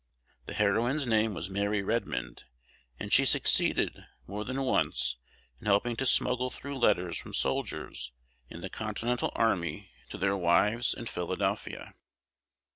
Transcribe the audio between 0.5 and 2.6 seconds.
heroine's name was Mary Redmond,